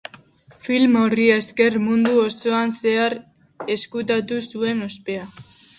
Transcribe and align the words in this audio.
Film 0.67 0.95
horri 1.01 1.27
esker, 1.33 1.77
mundu 1.89 2.15
osoan 2.23 2.75
zehar 2.81 3.19
eskuratu 3.79 4.45
zuen 4.53 4.87
ospea. 4.93 5.33